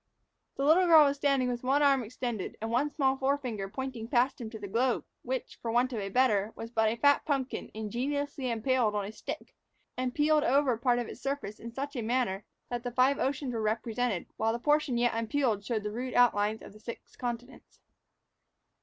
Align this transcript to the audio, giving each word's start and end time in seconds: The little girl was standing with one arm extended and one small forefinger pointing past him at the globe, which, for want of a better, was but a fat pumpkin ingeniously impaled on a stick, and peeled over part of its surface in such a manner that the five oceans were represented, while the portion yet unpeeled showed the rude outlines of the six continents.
The 0.55 0.65
little 0.65 0.87
girl 0.87 1.05
was 1.05 1.17
standing 1.17 1.47
with 1.47 1.61
one 1.63 1.83
arm 1.83 2.01
extended 2.03 2.57
and 2.59 2.71
one 2.71 2.89
small 2.89 3.17
forefinger 3.17 3.69
pointing 3.69 4.07
past 4.07 4.41
him 4.41 4.49
at 4.51 4.59
the 4.59 4.67
globe, 4.67 5.05
which, 5.21 5.59
for 5.61 5.69
want 5.71 5.93
of 5.93 5.99
a 5.99 6.09
better, 6.09 6.53
was 6.55 6.71
but 6.71 6.89
a 6.89 6.95
fat 6.95 7.23
pumpkin 7.23 7.69
ingeniously 7.75 8.49
impaled 8.49 8.95
on 8.95 9.05
a 9.05 9.11
stick, 9.11 9.53
and 9.95 10.15
peeled 10.15 10.43
over 10.43 10.75
part 10.75 10.97
of 10.97 11.05
its 11.07 11.21
surface 11.21 11.59
in 11.59 11.71
such 11.71 11.95
a 11.95 12.01
manner 12.01 12.43
that 12.71 12.81
the 12.81 12.89
five 12.91 13.19
oceans 13.19 13.53
were 13.53 13.61
represented, 13.61 14.25
while 14.37 14.53
the 14.53 14.57
portion 14.57 14.97
yet 14.97 15.13
unpeeled 15.13 15.63
showed 15.63 15.83
the 15.83 15.91
rude 15.91 16.15
outlines 16.15 16.63
of 16.63 16.73
the 16.73 16.79
six 16.79 17.15
continents. 17.15 17.79